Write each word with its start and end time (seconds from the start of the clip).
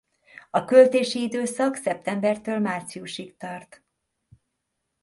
A 0.51 0.65
költési 0.65 1.21
időszak 1.21 1.75
szeptembertől 1.75 2.59
márciusig 2.59 3.37
tart. 3.37 3.83